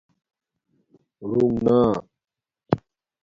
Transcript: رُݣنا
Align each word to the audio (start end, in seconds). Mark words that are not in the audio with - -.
رُݣنا 1.31 1.79